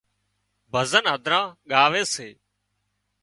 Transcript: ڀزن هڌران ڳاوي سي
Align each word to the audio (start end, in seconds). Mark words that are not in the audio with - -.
ڀزن 0.71 1.03
هڌران 1.13 1.45
ڳاوي 1.71 2.03
سي 2.13 2.29